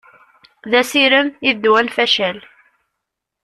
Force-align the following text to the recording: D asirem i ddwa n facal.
D 0.69 0.71
asirem 0.81 1.27
i 1.49 1.51
ddwa 1.55 1.81
n 1.85 1.87
facal. 1.95 2.39